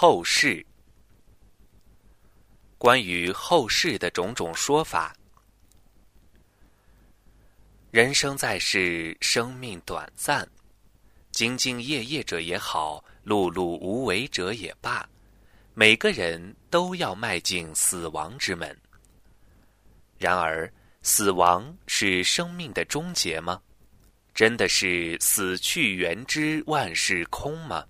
[0.00, 0.64] 后世。
[2.78, 5.12] 关于后世的种种说法，
[7.90, 10.48] 人生在世，生命短暂，
[11.32, 15.04] 兢兢业业者也好，碌碌无为者也罢，
[15.74, 18.80] 每个人都要迈进死亡之门。
[20.16, 20.72] 然而，
[21.02, 23.60] 死亡是生命的终结吗？
[24.32, 27.84] 真的是死去元知万事空吗？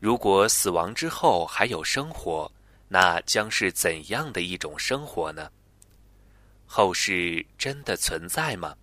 [0.00, 2.50] 如果死亡之后还有生活，
[2.88, 5.52] 那将是怎样的一种生活呢？
[6.66, 8.74] 后世真的存在吗？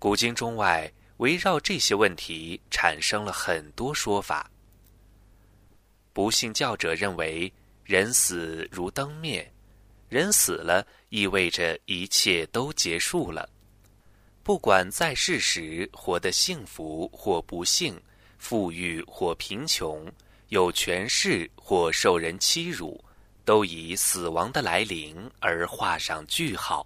[0.00, 4.50] 古今中外围绕这些问题产生了很多说法。
[6.12, 7.50] 不信教者认为，
[7.84, 9.48] 人死如灯灭。
[10.08, 13.48] 人死了，意味着一切都结束了。
[14.42, 17.98] 不管在世时活得幸福或不幸，
[18.44, 20.04] 富裕或贫穷，
[20.48, 23.02] 有权势或受人欺辱，
[23.44, 26.84] 都以死亡的来临而画上句号。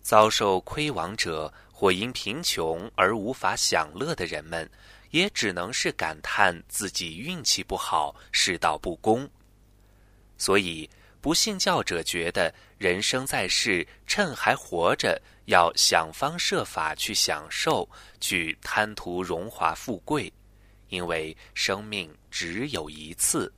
[0.00, 4.68] 遭受亏亡者或因贫穷而无法享乐的人们，
[5.10, 9.28] 也只能是感叹自己运气不好，世道不公。
[10.38, 10.88] 所以。
[11.20, 17.86] 不信教者觉得，人生在世，趁还活着，要想方设法去享受，
[18.20, 20.32] 去贪图荣华富贵，
[20.88, 23.52] 因为生命只有一次。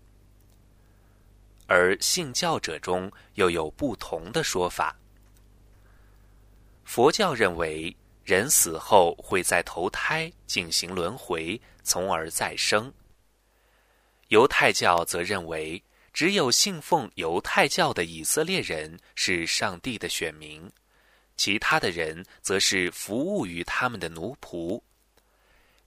[1.67, 4.97] 而信教者中又有不同的说法。
[6.84, 12.92] 佛教认为，人死后会在投胎进行轮回，从而再生。
[14.28, 15.83] 犹太教则认为。
[16.12, 20.69] 只有信奉犹太教的以色列人是上帝的选民，
[21.36, 24.83] 其他的人则是服务于他们的奴仆。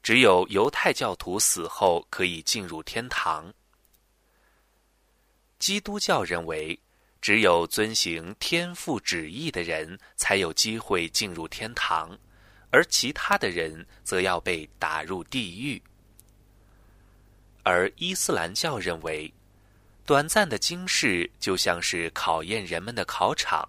[0.04, 3.52] 只有犹太教徒死后可以进入天堂。
[5.58, 6.78] 基督教认为，
[7.22, 12.16] 只有遵行天父旨意的人才有机会进入天堂，
[12.70, 15.82] 而其他的人则要被打入地狱。
[17.64, 19.34] 而伊斯兰教认为。
[20.06, 23.66] 短暂的今世就像是考验人们的考场，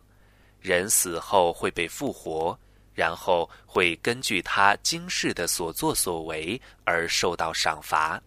[0.61, 2.59] 人死后会被复活，
[2.95, 8.23] 然后会根据他今世的所作所为而受到赏罚。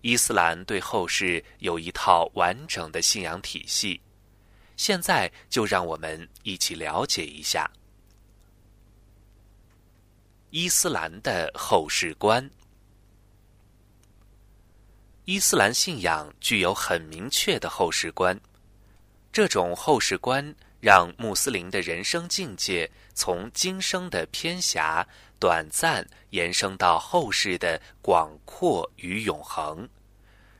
[0.00, 4.00] 伊斯兰对后世有一套完整的信仰体系，
[4.76, 7.68] 现在就让我们一起了解一下
[10.50, 12.48] 伊斯兰的后世观。
[15.24, 18.40] 伊斯兰信仰具有很明确的后世观，
[19.32, 25.06] 这种后世观让穆斯林的人生境界从今生的偏狭、
[25.38, 29.88] 短暂延伸到后世的广阔与永恒，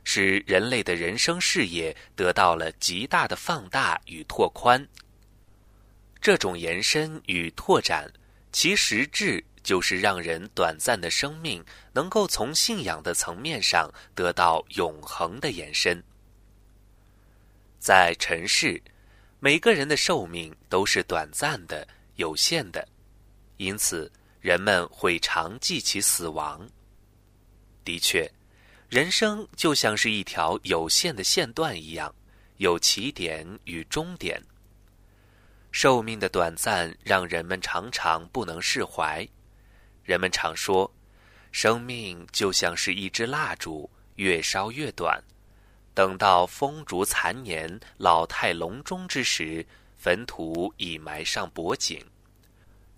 [0.03, 4.87] 使人类的人生视野得到了极大的放大与拓宽。
[6.19, 8.11] 这种延伸与拓展，
[8.51, 9.43] 其实质。
[9.63, 11.61] 就是让人短暂的生命
[11.91, 16.01] 能够从信仰的层面上得到永恒的延伸。
[17.77, 18.81] 在尘世，
[19.39, 22.87] 每个人的寿命都是短暂的、有限的，
[23.57, 26.67] 因此人们会常记起死亡。
[27.85, 28.29] 的确，
[28.89, 32.13] 人生就像是一条有限的线段一样，
[32.57, 34.41] 有起点与终点。
[35.71, 39.27] 寿命的短暂让人们常常不能释怀。
[40.03, 40.91] 人们常说，
[41.51, 45.23] 生命就像是一支蜡烛，越烧越短。
[45.97, 49.65] 等到风烛残年、老态龙钟之时，
[49.97, 52.05] 坟土已埋上脖颈。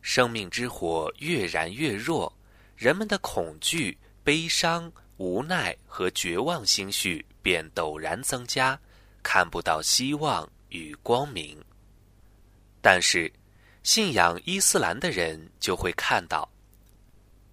[0.01, 2.29] 生命之火越燃越弱，
[2.75, 8.77] 人们的恐惧、悲伤、无奈和绝望心绪便陡然增加，
[9.23, 11.57] 看不到希望与光明。
[12.81, 13.31] 但是，
[13.81, 16.51] 信仰伊斯兰的人就会看到。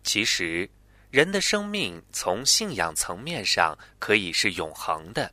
[0.02, 0.68] 其实，
[1.16, 5.32] 人的生命从信仰层面上可以是永恒的。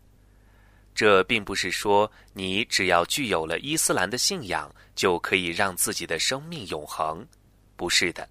[0.96, 7.28] 这并不是说你只要具有了伊斯兰的信仰，就可以让自己的生命永恒，
[7.76, 8.26] 不是的，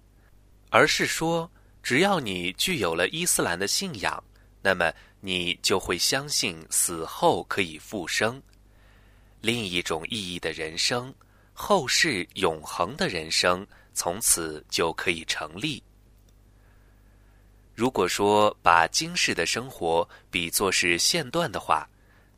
[0.71, 1.47] 而是说，
[1.83, 4.23] 只要你具有了伊斯兰的信仰，
[4.63, 4.91] 那么
[5.21, 8.41] 你就会相信死后可以复生，
[9.41, 11.13] 另一种意义的人生，
[11.53, 13.63] 后世永恒的人生，
[13.93, 15.83] 从此就可以成立。
[17.75, 21.89] 如果说把今世的生活比作是线段的话，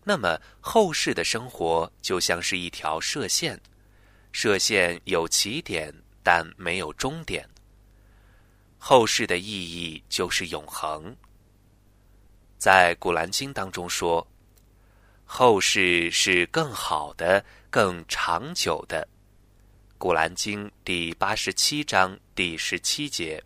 [0.03, 3.59] 那么后世的生活就像是一条射线，
[4.31, 5.93] 射线有起点，
[6.23, 7.47] 但没有终点。
[8.77, 11.15] 后世的意义就是永恒。
[12.57, 14.25] 在《古兰经》当中说，
[15.25, 19.05] 后世是更好的、更长久的。
[19.97, 23.43] 《古兰经》第八十七章第十七节，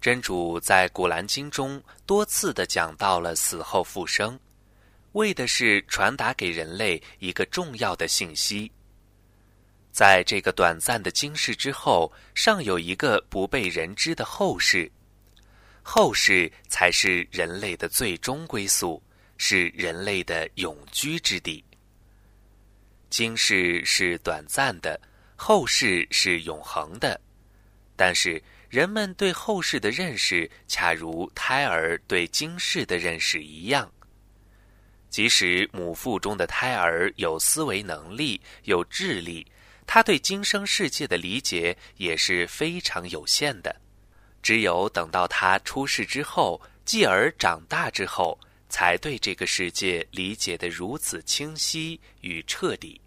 [0.00, 4.38] 真主在《古兰经》中多次的讲到了死后复生，
[5.12, 8.72] 为的是传达给人类一个重要的信息：
[9.92, 14.90] 在这个短暂的今世之后，尚有一个不被人知的后世。
[15.82, 19.02] 后世才是人类的最终归宿，
[19.36, 21.62] 是人类的永居之地。
[23.10, 24.98] 今世是短暂的，
[25.36, 27.20] 后世是永恒的。
[27.96, 33.90] 但是人们对后世的认识，恰如胎儿对今世的认识一样。
[35.08, 39.44] 即使母腹中的胎儿有思维能力、有智力，
[39.88, 43.74] 他对今生世界的理解也是非常有限的。
[44.40, 48.38] 只有等到他出世之后，继而长大之后，
[48.68, 53.00] 才对这个世界理解的如此清晰与彻底。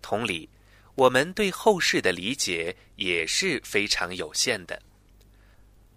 [0.00, 0.48] 同理，
[0.94, 4.80] 我们对后世的理解也是非常有限的。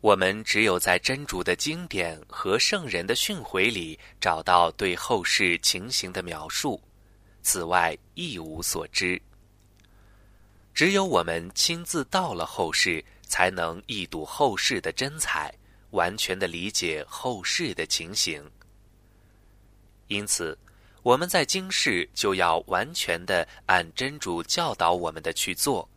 [0.02, 6.82] 我们只有在真主的经典和圣人的训诲里找到对后世情形的描述，
[7.42, 9.22] 此外一无所知。
[10.74, 13.04] 只有我们亲自到了后世。
[13.30, 15.54] 才能一睹后世的真彩，
[15.90, 18.42] 完全的理解后世的情形。
[20.08, 20.58] 因此，
[21.04, 25.90] 我们在今世就要完全的按真主教导我们的去做，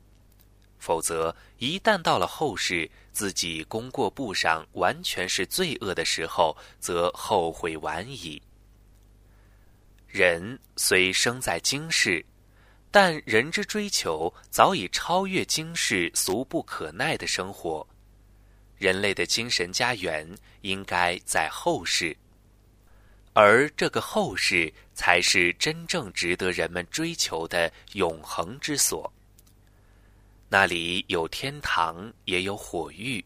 [0.81, 8.43] 否则一旦到了后世，自己功过簿上完全是罪恶的时候，则后悔晚矣。
[10.09, 12.25] 人虽生在今世。
[12.93, 17.87] 但人之追求早已超越今世俗不可耐的生活，
[18.77, 20.29] 人类的精神家园
[20.63, 22.17] 应该在后世，
[23.33, 29.13] 而这个后世才是真正值得人们追求的永恒之所。
[30.51, 33.25] 那里有天堂，也有火狱。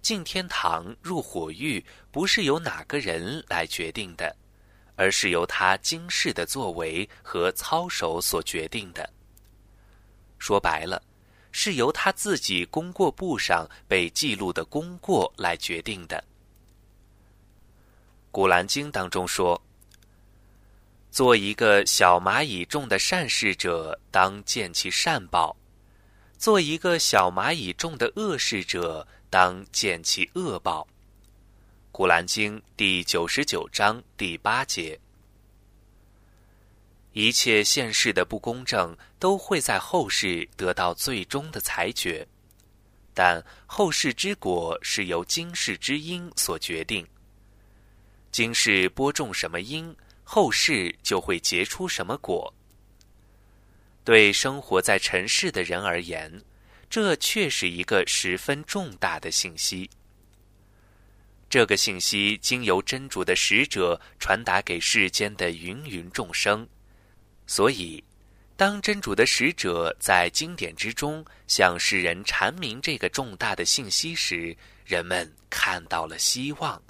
[0.00, 4.34] 进天堂、入火狱，不是由哪个人来决定的。
[4.94, 9.10] 而是由他经世的作为和操守所决定的。
[10.38, 11.02] 说白了，
[11.50, 16.22] 是由他自己功过簿上被记录的功过来决定的。
[18.30, 19.60] 古兰经当中说
[21.10, 25.56] ：“做一个小蚂蚁种的善事者，当见其善报；
[26.42, 30.84] 做一个小蚂蚁重的恶事者，当见其恶报。”
[31.92, 34.98] 古兰经第九十九章第八节：
[37.12, 42.26] 一切现世的不公正都会在后世得到最终的裁决，
[43.14, 47.06] 但后世之果是由今世之因所决定。
[48.32, 49.94] 今世播种什么因，
[50.24, 52.52] 后世就会结出什么果。
[54.04, 56.42] 对生活在尘世的人而言，
[56.90, 59.88] 这却是一个十分重大的信息。
[61.48, 66.66] 这个信息经由真主的使者传达给世间的芸芸众生，
[67.46, 68.02] 所以，
[68.56, 76.82] 当真主的使者在经典之中向世人阐明这个重大的信息时，人们看到了希望。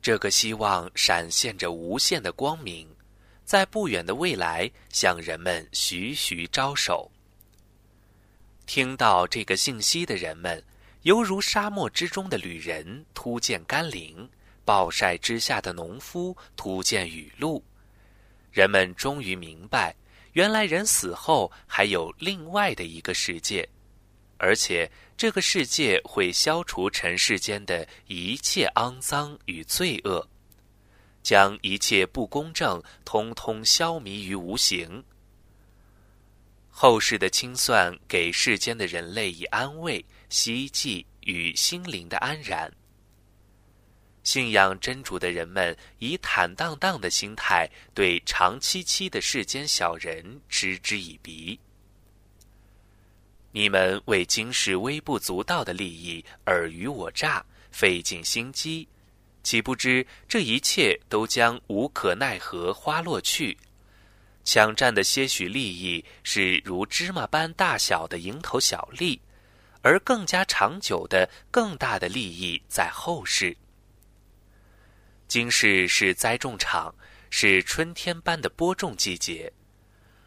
[0.00, 2.88] 这个希望闪现着无限的光明，
[3.48, 7.10] 在不远的未来向人们徐徐招手。
[8.66, 10.62] 听到这个信息的人们。
[11.02, 14.28] 犹如沙漠之中的旅人突见甘霖，
[14.64, 17.64] 暴晒之下的农夫突见雨露。
[18.50, 19.94] 人们终于明白，
[20.32, 23.66] 原来人死后还有另外的一个世界，
[24.36, 30.28] 而且这个世界会消除尘世间的一切肮脏与罪恶，
[31.28, 35.04] 将一切不公正通通消弭于无形。
[36.70, 40.02] 后世的清算给世间的人类以安慰。
[40.30, 42.72] 希冀与心灵的安然。
[44.22, 51.60] 信仰真主的人们以坦荡荡的心态对长戚戚的世间小人嗤之以鼻。
[53.52, 58.88] 你们为今世微不足道的利益尔虞我诈，费尽心机，
[59.42, 63.56] 岂不知这一切都将无可奈何花落去？
[64.44, 69.20] 抢占的些许利益是如芝麻般大小的蝇头小利。
[69.80, 73.56] 而更加长久的、更大的利益在后世。
[75.28, 76.92] 今世是栽种场，
[77.30, 79.48] 是春天般的播种季节；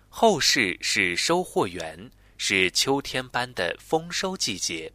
[0.07, 4.91] 后世是收获园，是秋天般的丰收季节。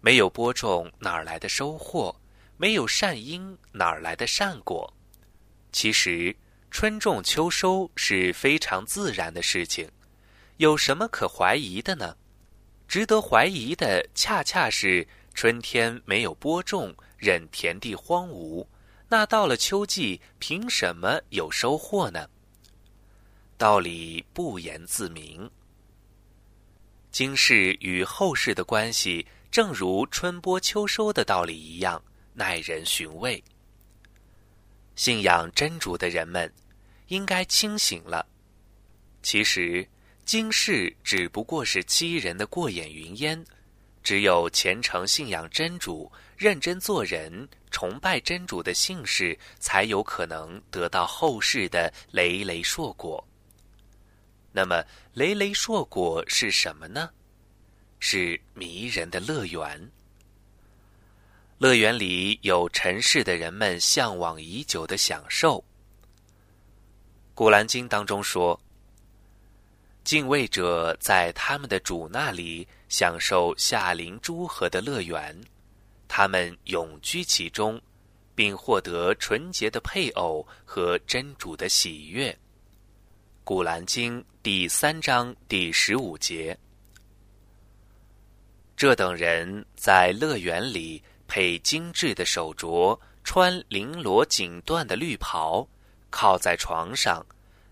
[0.00, 2.14] 没有播种，哪来的收获？
[2.56, 4.92] 没有善因，哪儿来的善果？
[5.72, 6.34] 其实，
[6.70, 9.90] 春种秋收是非常自然的事情，
[10.58, 12.16] 有什么可怀疑的呢？
[12.86, 18.66] 值得怀疑的，恰恰是春天没有播种，任田地荒芜，
[19.08, 22.28] 那到了秋季，凭什么有收获呢？
[23.56, 25.50] 道理不言自明。
[27.10, 32.02] 经世与后世的关系，正如春播秋收的道理一样，
[32.34, 33.42] 耐人寻味。
[34.96, 36.52] 信仰真主的人们，
[37.08, 38.26] 应该清醒了。
[39.22, 39.88] 其实，
[40.24, 43.42] 经世只不过是欺人的过眼云烟。
[44.02, 53.26] 只有虔诚信仰真主、认真做人、崇拜真主的信士，才有可能得到后世的累累硕果。
[54.52, 57.08] 那么，累累硕果是什么呢？
[57.98, 59.90] 是迷人的乐园。
[61.64, 65.56] 乐园里有尘世的人们向往已久的享受。
[67.32, 68.60] 《古兰经》当中说
[70.04, 75.34] ：“敬畏者在他们的主那里享受夏林诸河的乐园，
[76.06, 77.80] 他们永居其中，
[78.34, 82.28] 并获得纯洁的配偶和真主的喜悦。”
[83.42, 86.58] 《古兰经》第三章第十五节，
[88.76, 95.66] 这等人在乐园里配精致的手镯，穿绫罗锦缎的绿袍，
[96.10, 97.24] 靠在床上，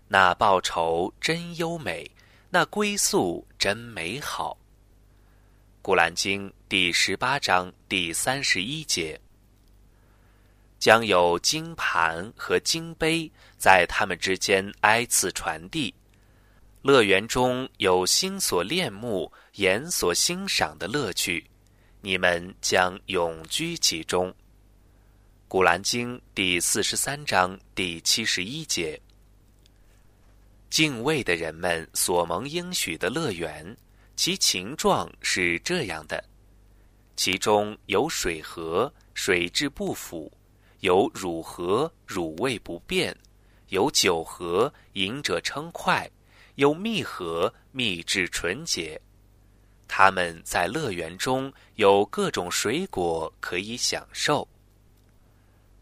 [0.07, 2.09] 那报酬真优美，
[2.49, 4.57] 那归宿真美好。
[5.85, 9.19] 《古兰经》第十八章第三十一节。
[10.79, 15.93] 将有金盘和金杯在他们之间挨次传递。
[16.81, 21.49] 乐园中有心所恋慕、眼所欣赏的乐趣，
[22.05, 24.29] 你们将永居其中。
[25.47, 28.99] 《古兰经》第四十三章第七十一节。
[30.69, 33.65] 敬畏的人们所蒙应许的乐园，
[34.17, 36.21] 其情状是这样的：
[37.15, 40.29] 其中有水河，水质不腐。
[40.81, 43.15] 有乳和乳味不变，
[43.69, 46.11] 有酒和饮者称快，
[46.55, 48.99] 有蜜和蜜质纯洁。
[49.95, 54.41] 他们在乐园中有各种水果可以享受。《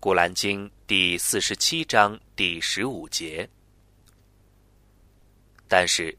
[0.01, 3.50] 古兰经》第四十七章第十五节。
[5.65, 6.13] 但是，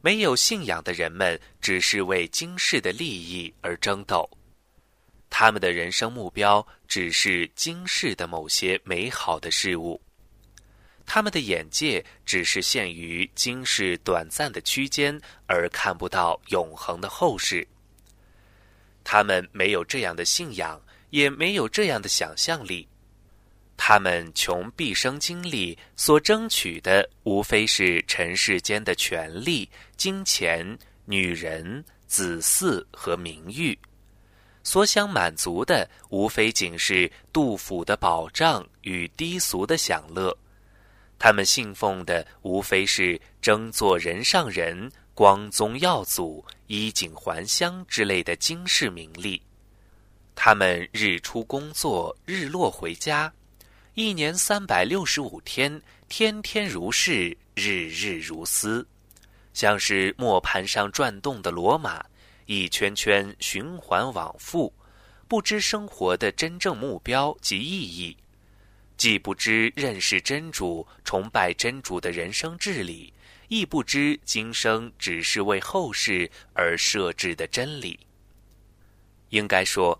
[0.00, 4.28] 没有信仰的人们只是为今世的利益而争斗。
[5.30, 10.02] 他们的人生目标只是今世的某些美好的事物，
[11.12, 17.66] 他们的眼界只是限于今世短暂的区间，而看不到永恒的后世。
[19.02, 22.86] 他们没有这样的信仰，也没有这样的想象力。
[23.76, 33.76] 他们穷毕生精力所争取的，无非是尘世间的权利、金钱、女人、子嗣和名誉。
[34.62, 40.30] 所想满足的，无非仅是杜甫的保障与低俗的享乐；
[41.20, 49.40] 他们信奉的，无非是争做人上人、光宗耀祖、衣锦还乡之类的经世名利。
[50.34, 53.30] 他们日出工作，日落回家，
[53.92, 58.88] 一年三百六十五天，天天如是，日日如斯，
[59.52, 62.02] 像是磨盘上转动的罗马。
[62.46, 64.72] 一圈圈循环往复，
[65.28, 68.16] 不知生活的真正目标及意义，
[69.00, 73.10] 既不知认识真主、崇拜真主的人生治理，
[73.48, 77.98] 亦不知今生只是为后世而设置的真理。
[79.30, 79.98] 应该说，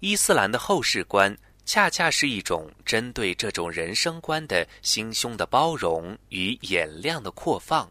[0.00, 7.90] 伊斯兰的后世观恰恰是一种针对这种人生观的心胸的包容与眼量的扩放。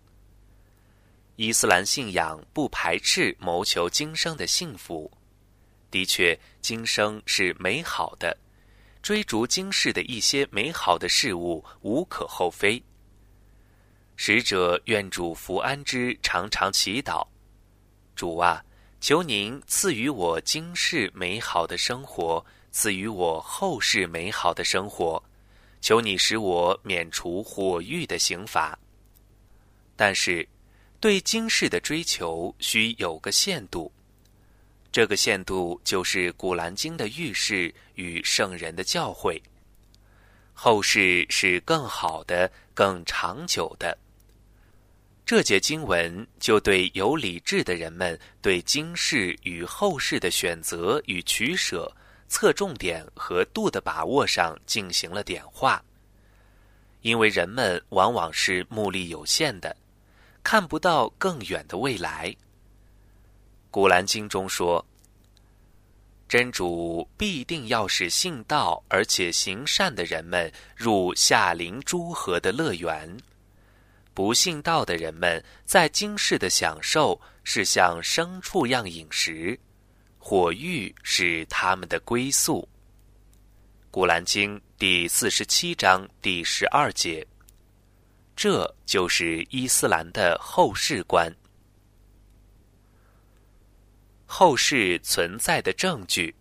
[1.37, 5.11] 伊斯兰信仰不排斥谋求今生的幸福，
[5.89, 8.37] 的确，今生是美好的，
[9.05, 12.81] 追逐今世的一些美好的事物无可厚非。
[14.15, 17.23] 使者愿主福安之常常祈祷：
[18.15, 18.65] 主啊，
[18.99, 25.23] 求您赐予我今世美好的生活，赐予我后世美好的生活，
[25.81, 28.75] 求你使我免除火狱的刑罚。
[29.95, 30.49] 但是。
[31.01, 33.91] 对今世的追求需有个限度，
[34.95, 39.41] 这个限度就是《古兰经》的预示与圣人的教诲。
[40.53, 43.97] 后世是更好的、更长久的。
[45.25, 51.93] 这节经文就对有理智的人们对今世与后世的选择与取舍、
[52.29, 55.83] 侧重点和度的把握上进行了点化。
[57.01, 59.75] 因为人们往往是目力有限的，
[60.41, 62.29] 看不到更远的未来。
[63.75, 64.85] 《古兰经》中说
[66.29, 73.17] ：“真主必定要使信道而且行善的人们入下临诸河的乐园。”
[74.15, 79.59] 不信道的人们在今世的享受是像牲畜样饮食，
[80.17, 82.61] 火狱是他们的归宿。
[83.91, 87.27] 《古兰经》第四十七章第十二节，
[88.37, 91.29] 这就是伊斯兰的后世观。
[94.37, 96.35] 后世存在的证据，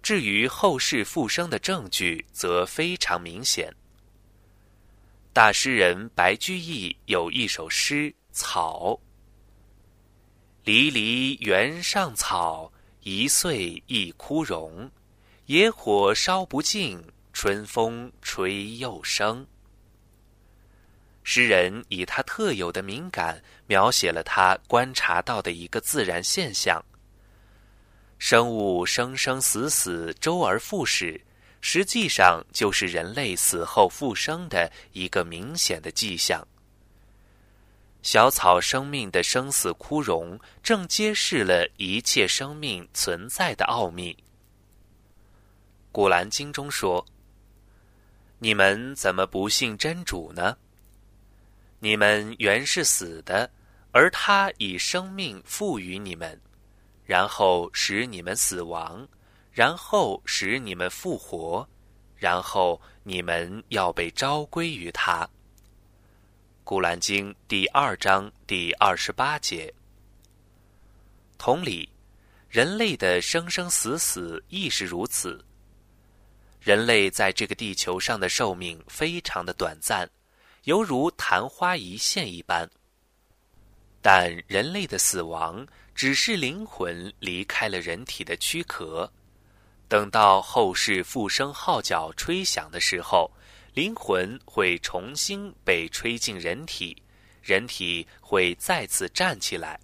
[0.00, 3.70] 至于后世复生的证据，则非常明显。
[5.34, 8.94] 大诗人白居易有一首诗《草》
[10.64, 14.90] ：“离离原上草，一岁一枯荣。
[15.44, 16.98] 野火烧不尽，
[17.34, 19.46] 春风吹又生。”
[21.22, 26.82] 诗人以他特有的敏感，描写了他观察到的一个自然现象：
[28.18, 31.20] 生物生生死死，周而复始。
[31.62, 36.42] 实际上就是人类死后复生的一个明显的迹象。
[38.02, 44.16] 小草生命的生死枯荣，正揭示了一切生命存在的奥秘。
[45.92, 47.04] 古兰经中说
[48.40, 50.56] ：“你们怎么不信真主呢？
[51.80, 53.50] 你们原是死的，
[53.90, 56.40] 而他以生命赋予你们，
[57.04, 59.06] 然后使你们死亡。”
[59.52, 61.68] 然后使你们复活，
[62.16, 65.28] 然后你们要被召归于他。
[66.62, 69.74] 古兰经第二章第二十八节。
[71.36, 71.86] 同理，
[72.48, 75.44] 人类的生生死死亦是如此。
[76.60, 80.08] 人类在这个地球上的寿命非常的短暂，
[80.64, 82.68] 犹如昙花一现一般。
[84.02, 89.10] 但人类的死亡只是灵魂离开了人体的躯壳。
[89.88, 93.30] 等到后世复生号角吹响的时候，
[93.74, 96.96] 灵魂会重新被吹进人体，
[97.42, 99.78] 人体会再次站起来，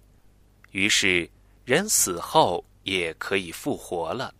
[0.71, 1.29] 于是
[1.65, 4.33] 人死后也可以复活了。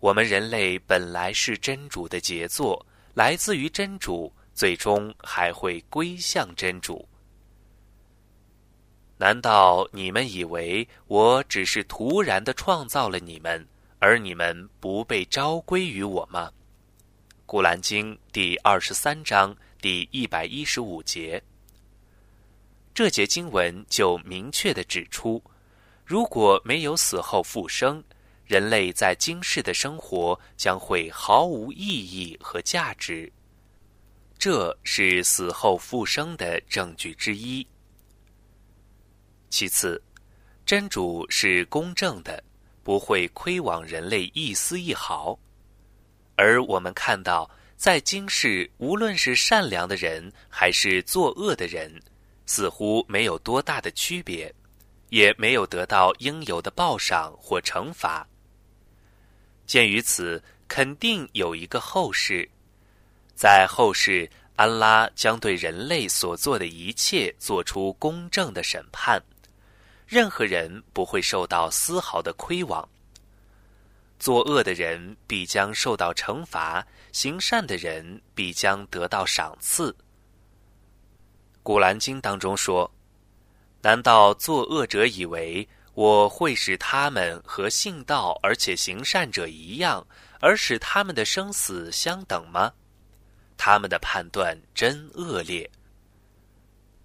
[0.00, 7.08] 我们人类本来是真主的杰作，来自于真主，最终还会归向真主。
[9.16, 13.64] 难道你们以为我只是突然的创造了你们？
[14.00, 16.50] 而你们不被召归于我吗？
[17.46, 21.40] 古兰经第二十三章第一百一十五节，
[22.92, 25.40] 这节经文就明确的指出，
[26.04, 28.02] 如果没有死后复生，
[28.44, 33.32] 人类在今世的生活将会毫无意义和价值。
[34.38, 37.66] 这是死后复生的证据之一。
[39.50, 40.02] 其次，
[40.64, 42.42] 真主是公正的。
[42.84, 45.38] 不会亏枉人类一丝一毫，
[46.36, 52.02] 而我们看到，在今世，无论是善良的人还是作恶的人，
[52.46, 54.50] 似乎没有多大的区别，
[55.10, 58.26] 也没有得到应有的报赏或惩罚。
[59.66, 62.48] 鉴于此，肯定有一个后世，
[63.38, 69.22] 在后世，安拉将对人类所做的一切做出公正的审判。
[70.08, 72.88] 任何人不会受到丝毫的亏枉。
[74.18, 79.94] 作恶的人必将受到惩罚，行善的人必将得到赏赐。
[81.62, 82.90] 古兰经当中说
[83.80, 90.04] ：“难道作恶者以为我会使他们和信道而且行善者一样，
[90.40, 92.72] 而使他们的生死相等吗？
[93.58, 95.70] 他们的判断真恶劣。”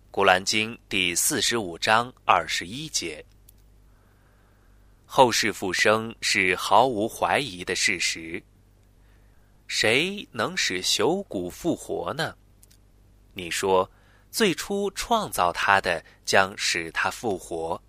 [0.09, 3.25] 古兰经第四十五章二十一节：
[5.05, 8.41] 后世复生是毫无怀疑的事实。
[9.67, 12.37] 谁能使朽骨复活呢？
[13.33, 13.89] 你说，
[14.29, 17.81] 最初创造他的将使他复活，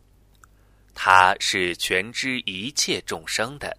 [0.94, 3.76] 他是全知一切众生的。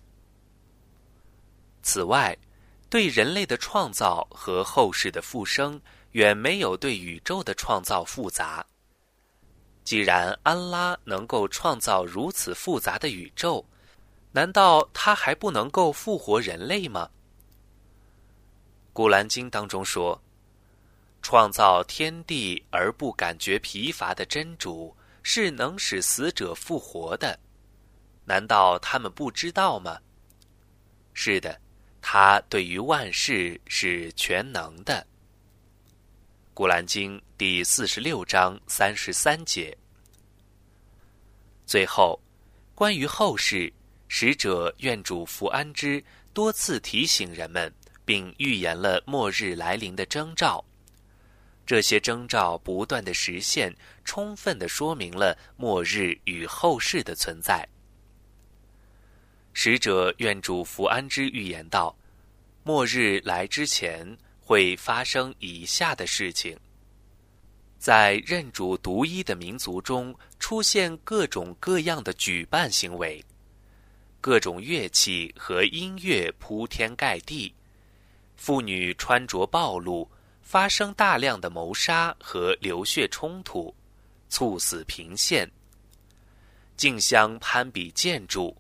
[1.82, 2.38] 此外，
[2.96, 5.78] 对人类的创造和后世的复生。
[6.14, 8.66] 远没有对宇宙的创造复杂。
[9.84, 13.66] 既然安拉能够创造如此复杂的宇宙，
[14.32, 17.10] 难道他还不能够复活人类吗？
[18.94, 20.18] 古兰经当中说
[21.22, 27.38] ：“创造天地而不感觉疲乏的真主是能使死者复活的，
[28.24, 30.00] 难道他们不知道吗？
[31.14, 31.60] 是的，
[32.08, 35.02] 他对于万事是全能的。
[36.54, 39.76] 《古兰经》第四十六章三十三节。
[41.66, 42.22] 最后，
[42.76, 43.74] 关于后世，
[44.08, 47.74] 使者愿主福安之多次提醒人们，
[48.06, 50.64] 并预言了末日来临的征兆。
[51.66, 57.68] 这些征兆不断的实现，充分的说明了末日与后世的存在。
[59.56, 61.98] 使者愿主福安之预言道
[62.62, 64.06] ：“末日来之前
[64.40, 66.56] 会发生以下的事情：
[67.80, 73.24] 在认主独一的民族中出现各种各样的举办行为，
[74.22, 77.52] 各种乐器和音乐铺天盖地，
[78.36, 80.08] 妇女穿着暴露。”
[80.48, 83.74] 发生大量的谋杀和流血冲突，
[84.30, 85.50] 猝死频现。
[86.78, 88.56] 竞相攀比建筑，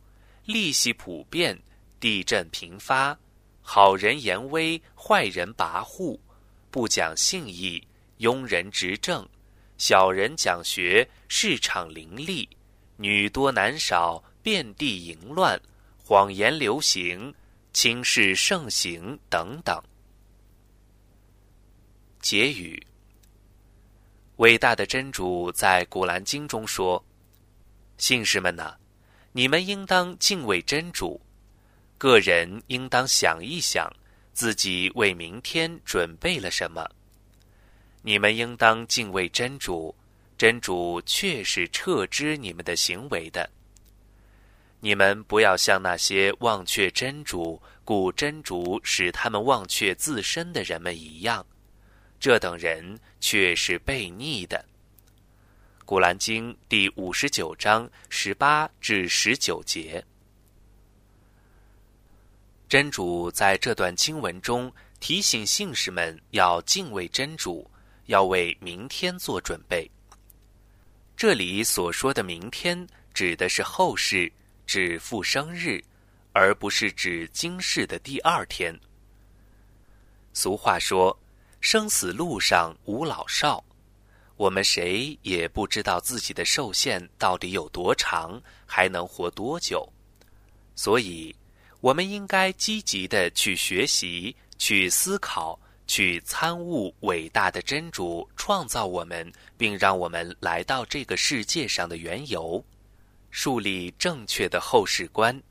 [0.46, 1.60] 利息普遍，
[2.00, 3.18] 地震频发，
[3.62, 6.20] 好人言威，坏人跋扈，
[6.70, 7.82] 不讲信义，
[8.20, 9.28] 庸人执政，
[9.80, 12.48] 小人讲学，市场林立，
[12.98, 15.60] 女多男少，遍地淫乱，
[15.98, 17.34] 谎言流行，
[17.74, 19.82] 轻视盛行等等。
[22.22, 22.86] 结语：
[24.38, 27.04] 伟大的真主在《古兰经》中说
[27.98, 28.76] ：“信士们呐，
[29.38, 31.20] 你们应当敬畏真主，
[31.98, 33.92] 个人应当想一想
[34.32, 36.90] 自己为明天准备了什么。
[38.02, 39.94] 你们应当敬畏真主，
[40.38, 43.50] 真主确是撤知你们的行为的。
[44.80, 51.46] 你们不要像那些忘却真主，故真主使他们忘却自身的人们一样。”
[52.22, 54.64] 这等人却是悖逆的。
[55.86, 60.04] 《古兰经》第五十九章十八至十九节，
[62.68, 67.70] 真主在这段经文中提醒信士们要敬畏真主，
[68.08, 69.88] 要为明天做准备。
[71.16, 74.32] 这里所说的明天，指的是后世，
[74.66, 75.80] 指复生日，
[76.34, 78.76] 而不是指今世的第二天。
[80.34, 81.16] 俗话说。
[81.62, 83.64] 生死路上无老少，
[84.38, 89.88] 我们谁也不知道自己的寿限到底有多长，还能活多久。
[90.76, 91.34] 所以，
[91.80, 102.62] 我们应该积极的去学习、去思考、去参悟伟大的真主创造我们，并让我们来到这个世界上的缘由，
[103.32, 105.42] 树立正确的后世观。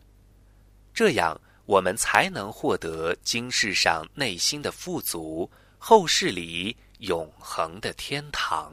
[0.92, 5.50] 这样，我们才能获得今世上内心的富足。
[5.78, 8.72] 后世里永恒的天堂。